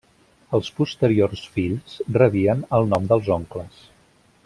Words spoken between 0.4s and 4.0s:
Els posteriors fills rebien el nom dels oncles.